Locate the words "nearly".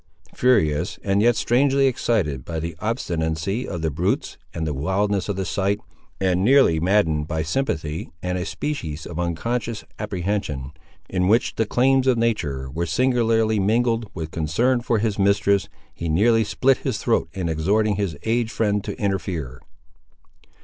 6.43-6.79, 16.09-16.43